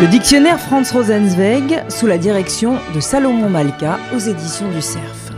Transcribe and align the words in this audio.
Le 0.00 0.08
dictionnaire 0.08 0.60
Franz 0.60 0.92
Rosenzweig 0.92 1.84
sous 1.88 2.06
la 2.06 2.18
direction 2.18 2.78
de 2.94 3.00
Salomon 3.00 3.48
Malka 3.48 3.98
aux 4.14 4.18
éditions 4.18 4.68
du 4.70 4.82
Cerf. 4.82 5.32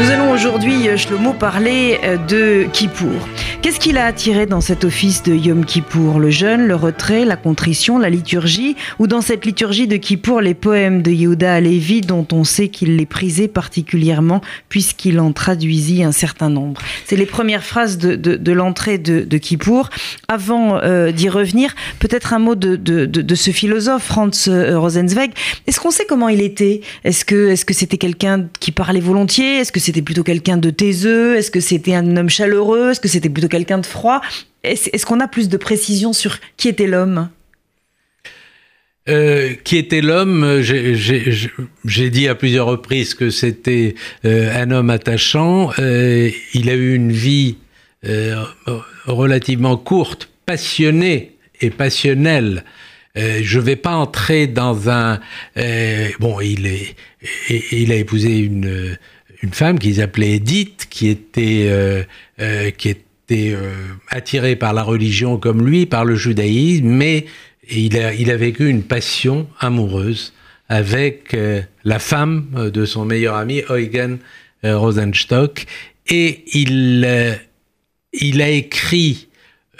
Nous 0.00 0.10
allons 0.10 0.30
aujourd'hui, 0.30 0.88
euh, 0.88 0.96
Shlomo, 0.96 1.32
parler 1.32 1.98
euh, 2.04 2.16
de 2.16 2.66
Kippour. 2.72 3.28
Qu'est-ce 3.62 3.78
qu'il 3.78 3.98
a 3.98 4.06
attiré 4.06 4.46
dans 4.46 4.62
cet 4.62 4.84
office 4.84 5.22
de 5.22 5.34
Yom 5.34 5.66
Kippour? 5.66 6.18
Le 6.18 6.30
jeûne, 6.30 6.66
le 6.66 6.74
retrait, 6.74 7.26
la 7.26 7.36
contrition, 7.36 7.98
la 7.98 8.08
liturgie? 8.08 8.74
Ou 8.98 9.06
dans 9.06 9.20
cette 9.20 9.44
liturgie 9.44 9.86
de 9.86 9.96
Kippour, 9.96 10.40
les 10.40 10.54
poèmes 10.54 11.02
de 11.02 11.10
Yehuda 11.10 11.56
Alevi 11.56 12.00
dont 12.00 12.26
on 12.32 12.42
sait 12.44 12.68
qu'il 12.68 12.96
les 12.96 13.04
prisait 13.04 13.48
particulièrement 13.48 14.40
puisqu'il 14.70 15.20
en 15.20 15.32
traduisit 15.32 16.02
un 16.02 16.12
certain 16.12 16.48
nombre? 16.48 16.80
C'est 17.04 17.16
les 17.16 17.26
premières 17.26 17.62
phrases 17.62 17.98
de, 17.98 18.16
de, 18.16 18.52
l'entrée 18.52 18.96
de, 18.96 19.20
de, 19.20 19.36
Kippour. 19.36 19.90
Avant 20.26 20.78
euh, 20.78 21.12
d'y 21.12 21.28
revenir, 21.28 21.74
peut-être 21.98 22.32
un 22.32 22.38
mot 22.38 22.54
de, 22.54 22.76
de, 22.76 23.34
ce 23.34 23.50
philosophe, 23.50 24.04
Franz 24.04 24.48
Rosenzweig. 24.48 25.32
Est-ce 25.66 25.80
qu'on 25.80 25.90
sait 25.90 26.06
comment 26.08 26.30
il 26.30 26.40
était? 26.40 26.80
Est-ce 27.04 27.26
que 27.26 27.50
est-ce 27.50 27.66
que 27.66 27.74
c'était 27.74 27.98
quelqu'un 27.98 28.46
qui 28.58 28.72
parlait 28.72 29.00
volontiers? 29.00 29.58
Est-ce 29.58 29.70
que 29.70 29.80
c'était 29.80 30.02
plutôt 30.02 30.22
quelqu'un 30.22 30.56
de 30.56 30.70
taiseux? 30.70 31.36
Est-ce 31.36 31.50
que 31.50 31.60
c'était 31.60 31.94
un 31.94 32.16
homme 32.16 32.30
chaleureux? 32.30 32.92
Est-ce 32.92 33.00
que 33.00 33.08
c'était 33.08 33.28
plutôt 33.28 33.49
quelqu'un 33.50 33.78
de 33.78 33.86
froid 33.86 34.22
Est-ce 34.62 35.04
qu'on 35.04 35.20
a 35.20 35.28
plus 35.28 35.50
de 35.50 35.58
précision 35.58 36.14
sur 36.14 36.38
qui 36.56 36.68
était 36.68 36.86
l'homme? 36.86 37.28
Euh, 39.08 39.54
qui 39.64 39.76
était 39.76 40.02
l'homme 40.02 40.60
J'ai 40.62 42.10
dit 42.10 42.28
à 42.28 42.34
plusieurs 42.34 42.66
reprises 42.66 43.14
que 43.14 43.30
c'était 43.30 43.94
euh, 44.24 44.54
un 44.54 44.70
homme 44.70 44.90
attachant. 44.90 45.70
Euh, 45.78 46.30
il 46.54 46.68
a 46.68 46.74
eu 46.74 46.94
une 46.94 47.12
vie 47.12 47.56
relativement 49.04 49.76
courte, 49.76 50.30
passionnée 50.46 51.36
et 51.60 51.68
passionnelle. 51.68 52.64
je 53.14 53.58
ne 53.58 53.62
vais 53.62 53.76
pas 53.76 53.94
entrer 53.94 54.46
dans 54.46 54.88
un... 54.88 55.20
bon, 56.18 56.40
il, 56.40 56.66
est, 56.66 56.96
il 57.72 57.92
a 57.92 57.96
épousé 57.96 58.38
une 58.38 58.96
femme 59.52 59.78
qu'ils 59.78 60.00
appelaient 60.00 60.36
Edith, 60.36 60.86
qui 60.88 61.08
était 61.08 62.06
euh, 63.32 63.72
attirée 64.08 64.56
par 64.56 64.72
la 64.72 64.82
religion 64.82 65.38
comme 65.38 65.66
lui, 65.66 65.86
par 65.86 66.04
le 66.04 66.14
judaïsme, 66.14 66.86
mais 66.86 67.26
il 67.70 67.98
a, 67.98 68.36
vécu 68.36 68.68
une 68.68 68.82
passion 68.82 69.46
amoureuse 69.60 70.32
avec 70.68 71.36
la 71.84 71.98
femme 71.98 72.70
de 72.72 72.84
son 72.84 73.04
meilleur 73.04 73.36
ami, 73.36 73.62
Eugen 73.70 74.18
Rosenstock, 74.64 75.66
et 76.08 76.44
il, 76.52 77.38
il 78.12 78.42
a 78.42 78.48
écrit 78.48 79.28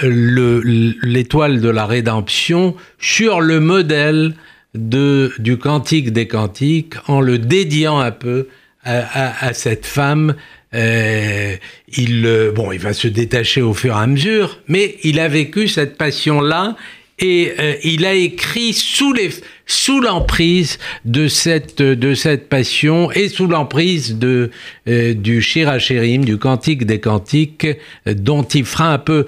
l'étoile 0.02 1.60
de 1.60 1.68
la 1.68 1.86
rédemption 1.86 2.76
sur 2.98 3.40
le 3.40 3.60
modèle 3.60 4.34
de, 4.74 5.32
du 5.38 5.58
Cantique 5.58 6.12
des 6.12 6.28
Cantiques, 6.28 6.94
en 7.08 7.20
le 7.20 7.38
dédiant 7.38 7.98
un 7.98 8.12
peu 8.12 8.48
à, 8.84 9.52
cette 9.52 9.86
femme. 9.86 10.34
Euh, 10.74 11.56
il, 11.96 12.24
euh, 12.24 12.52
bon, 12.52 12.70
il 12.70 12.78
va 12.78 12.92
se 12.92 13.08
détacher 13.08 13.60
au 13.60 13.74
fur 13.74 13.96
et 13.96 13.98
à 13.98 14.06
mesure, 14.06 14.58
mais 14.68 14.96
il 15.02 15.18
a 15.18 15.28
vécu 15.28 15.66
cette 15.66 15.96
passion-là 15.96 16.76
et 17.18 17.52
euh, 17.58 17.74
il 17.82 18.06
a 18.06 18.14
écrit 18.14 18.72
sous 18.72 19.12
les 19.12 19.30
sous 19.66 20.00
l'emprise 20.00 20.78
de 21.04 21.28
cette 21.28 21.82
de 21.82 22.14
cette 22.14 22.48
passion 22.48 23.10
et 23.12 23.28
sous 23.28 23.46
l'emprise 23.46 24.16
de 24.16 24.50
du 24.86 25.42
Shirachirim, 25.42 26.24
du 26.24 26.38
Cantique 26.38 26.86
des 26.86 26.98
Cantiques, 26.98 27.66
dont 28.06 28.42
il 28.42 28.64
fera 28.64 28.92
un 28.92 28.98
peu. 28.98 29.26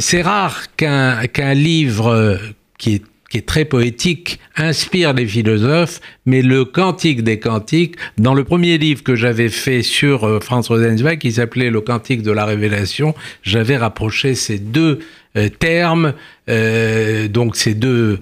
C'est 0.00 0.22
rare 0.22 0.74
qu'un 0.76 1.26
qu'un 1.26 1.54
livre 1.54 2.40
qui 2.78 2.94
est 2.94 3.02
qui 3.30 3.38
est 3.38 3.46
très 3.46 3.64
poétique, 3.64 4.38
inspire 4.56 5.12
les 5.12 5.26
philosophes, 5.26 6.00
mais 6.26 6.42
le 6.42 6.64
Cantique 6.64 7.22
des 7.22 7.38
Cantiques, 7.38 7.96
dans 8.18 8.34
le 8.34 8.44
premier 8.44 8.78
livre 8.78 9.02
que 9.02 9.16
j'avais 9.16 9.48
fait 9.48 9.82
sur 9.82 10.24
euh, 10.24 10.40
Franz 10.40 10.68
Rosenzweig, 10.68 11.18
qui 11.18 11.32
s'appelait 11.32 11.70
Le 11.70 11.80
Cantique 11.80 12.22
de 12.22 12.30
la 12.30 12.44
Révélation, 12.44 13.14
j'avais 13.42 13.76
rapproché 13.76 14.34
ces 14.34 14.58
deux 14.58 15.00
euh, 15.36 15.48
termes, 15.48 16.14
euh, 16.48 17.28
donc 17.28 17.56
ces 17.56 17.74
deux, 17.74 18.20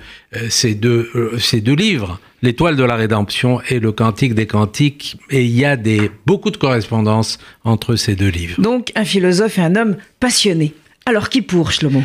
ces 0.49 0.75
deux, 0.75 1.11
ces 1.39 1.61
deux 1.61 1.75
livres, 1.75 2.21
L'étoile 2.43 2.75
de 2.75 2.83
la 2.83 2.97
rédemption 2.97 3.61
et 3.69 3.79
le 3.79 3.93
Cantique 3.93 4.35
des 4.35 4.49
Cantiques, 4.49 5.17
et 5.31 5.45
il 5.45 5.57
y 5.57 5.65
a 5.65 5.77
des, 5.77 6.11
beaucoup 6.27 6.51
de 6.51 6.57
correspondances 6.57 7.39
entre 7.63 7.95
ces 7.95 8.17
deux 8.17 8.31
livres. 8.31 8.61
Donc 8.61 8.91
un 8.97 9.05
philosophe 9.05 9.59
et 9.59 9.63
un 9.63 9.77
homme 9.77 9.97
passionné. 10.19 10.75
Alors 11.07 11.29
qui 11.29 11.41
pour 11.41 11.71
Shlomo? 11.71 12.03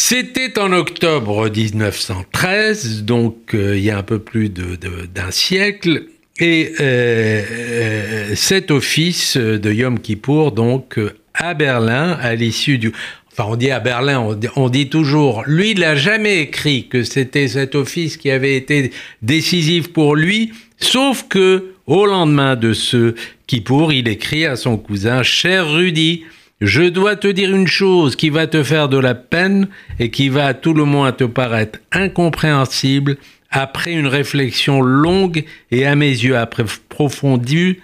C'était 0.00 0.60
en 0.60 0.72
octobre 0.72 1.50
1913, 1.50 3.02
donc 3.02 3.52
euh, 3.52 3.76
il 3.76 3.82
y 3.82 3.90
a 3.90 3.98
un 3.98 4.04
peu 4.04 4.20
plus 4.20 4.48
d'un 4.48 5.30
siècle, 5.32 6.04
et 6.38 6.72
euh, 6.78 7.42
euh, 7.50 8.34
cet 8.36 8.70
office 8.70 9.36
de 9.36 9.72
Yom 9.72 9.98
Kippour, 9.98 10.52
donc 10.52 11.00
à 11.34 11.52
Berlin, 11.54 12.16
à 12.22 12.36
l'issue 12.36 12.78
du... 12.78 12.92
Enfin, 13.32 13.50
on 13.50 13.56
dit 13.56 13.72
à 13.72 13.80
Berlin, 13.80 14.38
on 14.54 14.68
dit, 14.68 14.88
toujours, 14.88 15.42
lui, 15.46 15.72
il 15.72 15.80
n'a 15.80 15.96
jamais 15.96 16.42
écrit 16.42 16.86
que 16.86 17.02
c'était 17.02 17.48
cet 17.48 17.74
office 17.74 18.16
qui 18.16 18.30
avait 18.30 18.56
été 18.56 18.92
décisif 19.20 19.92
pour 19.92 20.14
lui, 20.14 20.52
sauf 20.78 21.26
que 21.28 21.72
au 21.86 22.06
lendemain 22.06 22.54
de 22.54 22.72
ce 22.72 23.16
Kippour, 23.48 23.92
il 23.92 24.06
écrit 24.06 24.46
à 24.46 24.54
son 24.54 24.78
cousin, 24.78 25.24
cher 25.24 25.68
Rudy, 25.68 26.22
je 26.60 26.82
dois 26.82 27.16
te 27.16 27.28
dire 27.28 27.54
une 27.54 27.68
chose 27.68 28.16
qui 28.16 28.30
va 28.30 28.46
te 28.46 28.62
faire 28.62 28.88
de 28.88 28.98
la 28.98 29.14
peine 29.14 29.68
et 29.98 30.10
qui 30.10 30.28
va 30.28 30.54
tout 30.54 30.74
le 30.74 30.84
moins 30.84 31.12
te 31.12 31.24
paraître 31.24 31.78
incompréhensible 31.92 33.16
après 33.50 33.92
une 33.92 34.06
réflexion 34.06 34.80
longue 34.80 35.44
et 35.70 35.86
à 35.86 35.94
mes 35.94 36.10
yeux 36.10 36.36
approfondie, 36.36 37.78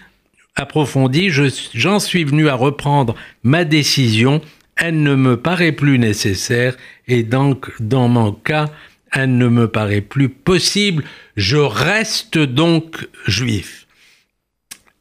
approfondie 0.57 1.31
j'en 1.73 2.01
suis 2.01 2.25
venu 2.25 2.49
à 2.49 2.55
reprendre 2.55 3.15
ma 3.43 3.65
décision. 3.65 4.41
Elle 4.77 5.03
ne 5.03 5.15
me 5.15 5.37
paraît 5.37 5.73
plus 5.73 5.99
nécessaire 5.99 6.77
et 7.07 7.23
donc, 7.23 7.71
dans 7.81 8.09
mon 8.09 8.33
cas, 8.33 8.71
elle 9.13 9.37
ne 9.39 9.49
me 9.49 9.69
paraît 9.69 10.01
plus 10.01 10.29
possible. 10.29 11.05
Je 11.37 11.57
reste 11.57 12.39
donc 12.39 13.07
juif. 13.27 13.87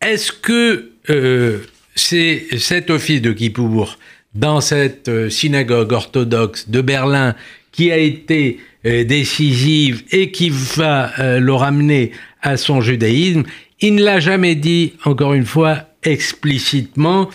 Est-ce 0.02 0.32
que 0.32 0.92
euh, 1.10 1.60
c'est 1.96 2.46
cet 2.58 2.90
office 2.90 3.22
de 3.22 3.32
Kippour 3.32 3.98
dans 4.36 4.62
cette 4.62 5.10
euh, 5.10 5.30
synagogue 5.30 5.92
orthodoxe 5.92 6.70
de 6.70 6.82
Berlin 6.82 7.36
qui 7.72 7.92
a 7.92 7.98
été 7.98 8.60
euh, 8.86 9.04
décisive 9.04 10.04
et 10.12 10.32
qui 10.32 10.50
va 10.50 11.12
euh, 11.20 11.40
le 11.40 11.54
ramener 11.54 12.12
à 12.42 12.58
son 12.58 12.82
judaïsme. 12.82 13.44
Il 13.80 13.96
ne 13.96 14.04
l'a 14.04 14.20
jamais 14.20 14.56
dit, 14.56 14.94
encore 15.06 15.34
une 15.34 15.46
fois, 15.46 15.90
explicitement. 16.04 17.30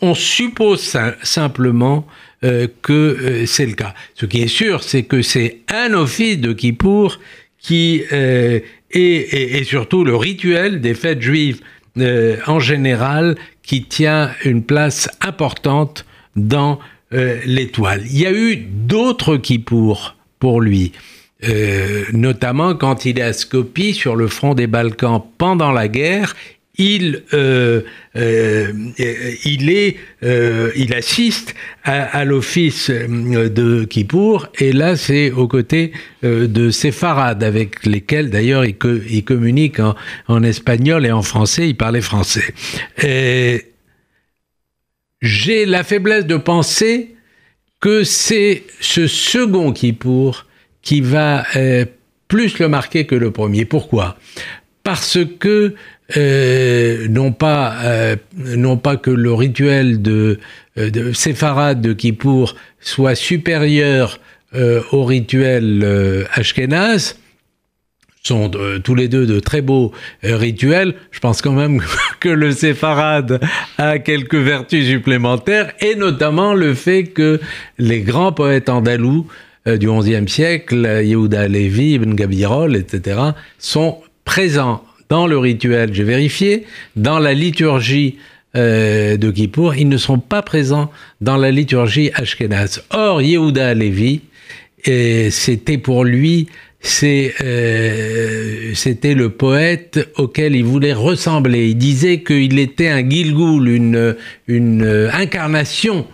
on 0.00 0.14
suppose 0.14 0.96
simplement 1.22 2.06
que 2.40 3.44
c'est 3.46 3.66
le 3.66 3.74
cas. 3.74 3.94
Ce 4.14 4.26
qui 4.26 4.42
est 4.42 4.48
sûr, 4.48 4.82
c'est 4.82 5.02
que 5.02 5.22
c'est 5.22 5.58
un 5.68 5.92
office 5.92 6.38
de 6.38 6.52
Kippour 6.52 7.18
qui 7.58 8.02
est, 8.10 8.64
et, 8.92 9.64
surtout 9.64 10.04
le 10.04 10.16
rituel 10.16 10.80
des 10.80 10.94
fêtes 10.94 11.20
juives 11.20 11.60
en 12.46 12.60
général 12.60 13.36
qui 13.70 13.84
tient 13.84 14.32
une 14.44 14.64
place 14.64 15.08
importante 15.20 16.04
dans 16.34 16.80
euh, 17.12 17.38
l'étoile. 17.46 18.02
Il 18.06 18.18
y 18.18 18.26
a 18.26 18.32
eu 18.32 18.56
d'autres 18.56 19.36
Kippour 19.36 20.16
pour 20.40 20.60
lui. 20.60 20.90
Euh, 21.48 22.02
notamment 22.12 22.74
quand 22.74 23.04
il 23.04 23.20
est 23.20 23.22
à 23.22 23.32
Skopje 23.32 23.92
sur 23.92 24.16
le 24.16 24.26
front 24.26 24.54
des 24.54 24.66
Balkans 24.66 25.22
pendant 25.38 25.70
la 25.70 25.86
guerre, 25.86 26.34
il, 26.78 27.22
euh, 27.32 27.82
il, 28.16 29.70
est, 29.70 29.96
il 30.22 30.94
assiste 30.94 31.54
à, 31.84 32.24
l'office 32.24 32.90
de 32.90 33.84
Kippour, 33.84 34.48
et 34.58 34.72
là 34.72 34.96
c'est 34.96 35.30
aux 35.30 35.46
côtés 35.46 35.92
de 36.22 36.70
séfarades 36.70 37.44
avec 37.44 37.84
lesquels 37.84 38.30
d'ailleurs 38.30 38.64
il, 38.64 38.76
il, 39.10 39.24
communique 39.24 39.78
en, 39.78 39.94
en, 40.26 40.42
espagnol 40.42 41.04
et 41.04 41.12
en 41.12 41.22
français, 41.22 41.68
il 41.68 41.76
parlait 41.76 42.00
français 42.00 42.54
j'ai 45.20 45.66
la 45.66 45.84
faiblesse 45.84 46.26
de 46.26 46.36
penser 46.36 47.14
que 47.80 48.04
c'est 48.04 48.64
ce 48.80 49.06
second 49.06 49.72
Kippour 49.72 50.46
qui 50.82 51.00
va 51.00 51.44
euh, 51.56 51.84
plus 52.28 52.58
le 52.58 52.68
marquer 52.68 53.06
que 53.06 53.14
le 53.14 53.30
premier. 53.30 53.64
Pourquoi? 53.64 54.16
Parce 54.82 55.18
que 55.38 55.74
euh, 56.16 57.08
non, 57.08 57.32
pas, 57.32 57.76
euh, 57.84 58.16
non 58.36 58.76
pas 58.76 58.96
que 58.96 59.10
le 59.10 59.32
rituel 59.32 60.02
de, 60.02 60.38
de 60.76 61.12
séfarade 61.12 61.80
de 61.80 61.92
Kippour 61.92 62.56
soit 62.80 63.14
supérieur 63.14 64.18
au 64.90 65.04
rituel 65.04 66.26
ashkénaze, 66.32 67.16
sont 68.22 68.50
tous 68.84 68.94
les 68.94 69.08
deux 69.08 69.26
de 69.26 69.40
très 69.40 69.62
beaux 69.62 69.92
euh, 70.24 70.36
rituels. 70.36 70.94
Je 71.10 71.20
pense 71.20 71.40
quand 71.42 71.52
même 71.52 71.82
que 72.20 72.28
le 72.28 72.52
séfarade 72.52 73.40
a 73.78 73.98
quelques 73.98 74.34
vertus 74.34 74.86
supplémentaires, 74.86 75.72
et 75.80 75.94
notamment 75.94 76.54
le 76.54 76.74
fait 76.74 77.04
que 77.04 77.40
les 77.78 78.00
grands 78.00 78.32
poètes 78.32 78.68
andalous 78.68 79.26
du 79.66 79.88
XIe 79.90 80.26
siècle, 80.26 81.02
Yehuda 81.04 81.46
Levi, 81.46 81.92
Ibn 81.92 82.14
Gabirol, 82.14 82.76
etc., 82.76 83.20
sont 83.58 83.98
présents 84.24 84.82
dans 85.10 85.26
le 85.26 85.36
rituel, 85.36 85.92
j'ai 85.92 86.02
vérifié, 86.02 86.64
dans 86.96 87.18
la 87.18 87.34
liturgie 87.34 88.16
de 88.54 89.30
Kippour, 89.30 89.74
ils 89.74 89.88
ne 89.88 89.98
sont 89.98 90.18
pas 90.18 90.40
présents 90.40 90.90
dans 91.20 91.36
la 91.36 91.50
liturgie 91.50 92.10
ashkénaze. 92.14 92.82
Or, 92.90 93.20
Yehuda 93.20 93.74
Levi, 93.74 94.22
c'était 94.84 95.78
pour 95.78 96.04
lui 96.04 96.48
euh, 97.02 98.72
c'était 98.74 99.14
le 99.14 99.28
poète 99.30 100.00
auquel 100.16 100.56
il 100.56 100.64
voulait 100.64 100.94
ressembler. 100.94 101.68
Il 101.68 101.76
disait 101.76 102.22
qu'il 102.22 102.58
était 102.58 102.88
un 102.88 103.08
Gilgoul, 103.08 103.68
une, 103.68 104.16
une 104.48 105.10
incarnation 105.12 106.06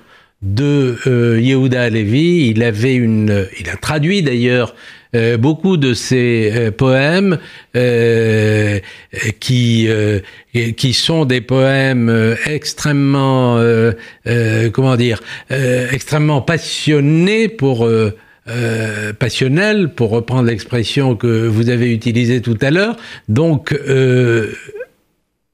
de 0.42 0.96
euh, 1.06 1.40
Yehuda 1.40 1.82
Alevi. 1.82 2.48
Il 2.50 2.62
avait 2.62 2.94
une, 2.94 3.46
il 3.58 3.68
a 3.70 3.76
traduit 3.76 4.22
d'ailleurs 4.22 4.74
euh, 5.14 5.36
beaucoup 5.36 5.76
de 5.76 5.94
ses 5.94 6.52
euh, 6.54 6.70
poèmes 6.70 7.38
qui 9.40 9.88
qui 10.76 10.92
sont 10.94 11.24
des 11.26 11.40
poèmes 11.40 12.36
extrêmement 12.46 13.60
comment 14.72 14.96
dire 14.96 15.20
extrêmement 15.50 16.40
passionnés 16.40 17.48
pour 17.48 17.86
euh, 18.48 19.12
passionnel, 19.12 19.88
pour 19.88 20.10
reprendre 20.10 20.44
l'expression 20.44 21.16
que 21.16 21.48
vous 21.48 21.68
avez 21.68 21.92
utilisée 21.92 22.40
tout 22.40 22.56
à 22.60 22.70
l'heure. 22.70 22.96
Donc, 23.28 23.72
euh, 23.72 24.52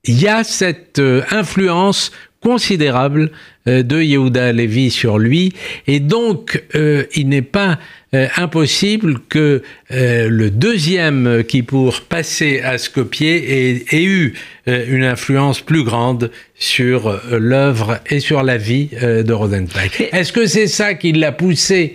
il 0.04 0.20
y 0.20 0.28
a 0.28 0.44
cette 0.44 0.98
euh, 0.98 1.22
influence 1.30 2.12
considérable 2.42 3.30
de 3.64 4.02
Yehuda 4.02 4.52
Levi 4.52 4.90
sur 4.90 5.16
lui, 5.16 5.52
et 5.86 6.00
donc 6.00 6.60
il 6.74 7.28
n'est 7.28 7.40
pas 7.40 7.78
impossible 8.12 9.20
que 9.28 9.62
le 9.90 10.48
deuxième 10.48 11.44
qui 11.46 11.62
pour 11.62 12.00
passer 12.00 12.60
à 12.62 12.78
Skopje 12.78 13.22
ait, 13.22 13.84
ait 13.92 14.02
eu 14.02 14.34
une 14.66 15.04
influence 15.04 15.60
plus 15.60 15.84
grande 15.84 16.32
sur 16.56 17.20
l'œuvre 17.30 18.00
et 18.10 18.18
sur 18.18 18.42
la 18.42 18.56
vie 18.56 18.88
de 19.00 19.32
Rosenzweig. 19.32 20.08
Est-ce 20.10 20.32
que 20.32 20.46
c'est 20.46 20.66
ça 20.66 20.94
qui 20.94 21.12
l'a 21.12 21.30
poussé 21.30 21.94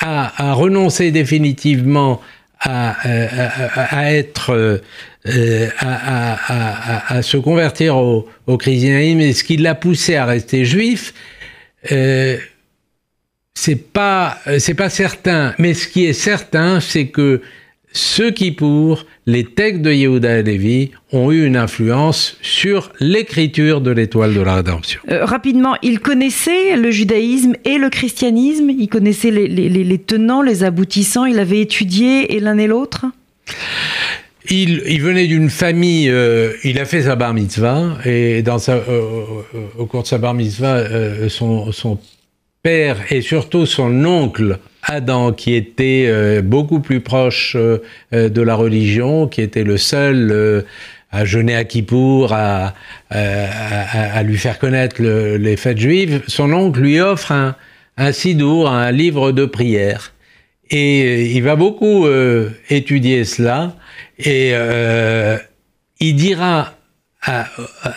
à, 0.00 0.52
renoncer 0.54 1.10
définitivement 1.10 2.20
à, 2.58 2.96
à, 3.96 4.12
être 4.12 4.80
euh, 5.26 5.68
à, 5.78 7.22
se 7.22 7.36
convertir 7.36 7.96
au, 7.96 8.28
au 8.46 8.56
christianisme 8.58 9.20
et 9.20 9.32
ce 9.32 9.44
qui 9.44 9.56
l'a 9.56 9.74
poussé 9.74 10.16
à 10.16 10.24
rester 10.24 10.64
juif, 10.64 11.14
euh, 11.92 12.38
c'est 13.54 13.92
pas 13.92 14.38
c'est 14.58 14.74
pas 14.74 14.90
certain. 14.90 15.54
Mais 15.58 15.74
ce 15.74 15.88
qui 15.88 16.06
est 16.06 16.14
certain, 16.14 16.80
c'est 16.80 17.08
que 17.08 17.42
ceux 17.92 18.30
qui 18.30 18.52
pour 18.52 19.04
les 19.26 19.44
textes 19.44 19.82
de 19.82 19.92
Yehuda 19.92 20.42
Levi 20.42 20.90
ont 21.12 21.32
eu 21.32 21.44
une 21.44 21.56
influence 21.56 22.36
sur 22.40 22.92
l'écriture 23.00 23.80
de 23.80 23.90
l'étoile 23.90 24.34
de 24.34 24.40
la 24.40 24.56
rédemption. 24.56 25.00
Euh, 25.10 25.24
rapidement, 25.24 25.74
il 25.82 26.00
connaissait 26.00 26.76
le 26.76 26.90
judaïsme 26.90 27.54
et 27.64 27.78
le 27.78 27.90
christianisme, 27.90 28.70
il 28.70 28.88
connaissait 28.88 29.30
les, 29.30 29.98
tenants, 29.98 30.42
les 30.42 30.62
aboutissants, 30.62 31.24
il 31.24 31.38
avait 31.38 31.60
étudié 31.60 32.36
et 32.36 32.40
l'un 32.40 32.58
et 32.58 32.66
l'autre? 32.66 33.06
Il, 34.48 35.00
venait 35.00 35.26
d'une 35.26 35.50
famille, 35.50 36.08
euh, 36.08 36.52
il 36.64 36.78
a 36.80 36.84
fait 36.84 37.02
sa 37.02 37.14
bar 37.14 37.34
mitzvah, 37.34 37.98
et 38.04 38.42
dans 38.42 38.58
sa, 38.58 38.74
euh, 38.74 39.22
au 39.78 39.86
cours 39.86 40.02
de 40.02 40.08
sa 40.08 40.18
bar 40.18 40.34
mitzvah, 40.34 41.28
son, 41.28 41.70
son 41.70 41.98
père 42.62 42.96
et 43.10 43.20
surtout 43.20 43.66
son 43.66 44.04
oncle 44.04 44.58
Adam, 44.82 45.32
qui 45.32 45.54
était 45.54 46.06
euh, 46.08 46.42
beaucoup 46.42 46.80
plus 46.80 47.00
proche 47.00 47.54
euh, 47.56 47.82
euh, 48.12 48.28
de 48.28 48.42
la 48.42 48.54
religion, 48.54 49.28
qui 49.28 49.42
était 49.42 49.64
le 49.64 49.76
seul 49.76 50.64
à 51.12 51.24
jeûner 51.24 51.56
à 51.56 51.64
Kippour, 51.64 52.32
à, 52.32 52.74
à, 53.10 54.22
lui 54.22 54.36
faire 54.36 54.60
connaître 54.60 55.02
les 55.02 55.56
fêtes 55.56 55.78
juives, 55.78 56.22
son 56.28 56.52
oncle 56.52 56.80
lui 56.80 57.00
offre 57.00 57.32
un, 57.32 57.56
un 57.96 58.12
sidour, 58.12 58.70
un 58.70 58.92
livre 58.92 59.32
de 59.32 59.44
prière. 59.44 60.12
Et 60.70 61.32
il 61.32 61.42
va 61.42 61.56
beaucoup 61.56 62.06
étudier 62.68 63.24
cela, 63.24 63.74
et 64.20 64.52
il 65.98 66.14
dira, 66.14 66.74
à, 67.22 67.46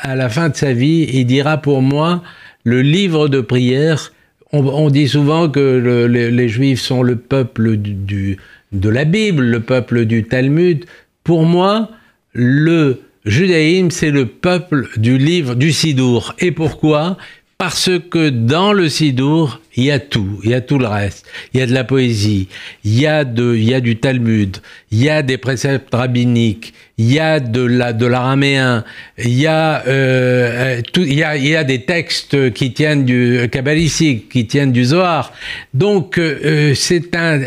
à 0.01 0.15
la 0.15 0.29
fin 0.29 0.49
de 0.49 0.55
sa 0.55 0.73
vie, 0.73 1.07
il 1.13 1.25
dira 1.25 1.57
pour 1.57 1.83
moi, 1.83 2.23
le 2.63 2.81
livre 2.81 3.27
de 3.27 3.41
prière 3.41 4.11
on, 4.53 4.89
dit 4.89 5.07
souvent 5.07 5.49
que 5.49 6.05
les, 6.07 6.49
Juifs 6.49 6.81
sont 6.81 7.03
le 7.03 7.15
peuple 7.15 7.75
du, 7.75 8.37
de 8.71 8.89
la 8.89 9.03
Bible, 9.03 9.43
le 9.43 9.59
peuple 9.59 10.05
du 10.05 10.23
Talmud. 10.23 10.85
Pour 11.23 11.43
moi, 11.43 11.89
le 12.33 13.01
judaïsme, 13.25 13.89
c'est 13.89 14.11
le 14.11 14.27
peuple 14.27 14.87
du 14.97 15.17
livre 15.17 15.55
du 15.55 15.71
Sidour. 15.71 16.35
Et 16.39 16.51
pourquoi? 16.51 17.17
Parce 17.57 17.89
que 18.11 18.29
dans 18.29 18.73
le 18.73 18.89
Sidour, 18.89 19.59
il 19.75 19.85
y 19.85 19.91
a 19.91 19.99
tout, 19.99 20.39
il 20.43 20.51
y 20.51 20.53
a 20.53 20.61
tout 20.61 20.77
le 20.77 20.87
reste. 20.87 21.25
Il 21.53 21.59
y 21.59 21.63
a 21.63 21.65
de 21.65 21.73
la 21.73 21.83
poésie, 21.83 22.47
il 22.83 22.99
y 22.99 23.07
a, 23.07 23.23
du 23.23 23.97
Talmud, 23.97 24.57
il 24.91 25.03
y 25.03 25.09
a 25.09 25.21
des 25.21 25.37
préceptes 25.37 25.93
rabbiniques, 25.93 26.73
il 26.97 27.11
y 27.11 27.19
a 27.19 27.39
de 27.39 27.61
la 27.61 27.91
l'araméen, 27.91 28.83
il 29.17 29.33
y 29.33 29.47
a 29.47 29.83
euh, 29.87 30.81
tout, 30.93 31.01
il 31.01 31.15
y 31.15 31.55
a 31.55 31.63
des 31.63 31.81
textes 31.81 32.53
qui 32.53 32.73
tiennent 32.73 33.05
du 33.05 33.49
kabbalistique, 33.51 34.29
qui 34.29 34.45
tiennent 34.45 34.71
du 34.71 34.85
Zohar. 34.85 35.33
Donc 35.73 36.17
euh, 36.17 36.73
c'est 36.75 37.15
un 37.15 37.41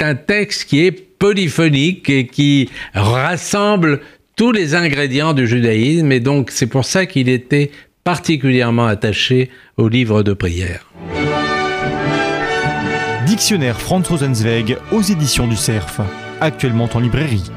un 0.00 0.14
texte 0.14 0.68
qui 0.68 0.86
est 0.86 0.92
polyphonique 0.92 2.10
et 2.10 2.26
qui 2.26 2.68
rassemble 2.92 4.00
tous 4.36 4.52
les 4.52 4.74
ingrédients 4.74 5.32
du 5.32 5.46
judaïsme 5.46 6.10
et 6.12 6.20
donc 6.20 6.50
c'est 6.50 6.66
pour 6.66 6.84
ça 6.84 7.06
qu'il 7.06 7.28
était 7.28 7.70
particulièrement 8.02 8.86
attaché 8.86 9.50
au 9.76 9.88
livre 9.88 10.22
de 10.22 10.34
prière. 10.34 10.86
Dictionnaire 13.34 13.80
Franz 13.80 14.08
Rosenzweig 14.08 14.78
aux 14.92 15.02
éditions 15.02 15.48
du 15.48 15.56
CERF, 15.56 16.00
actuellement 16.40 16.88
en 16.94 17.00
librairie. 17.00 17.50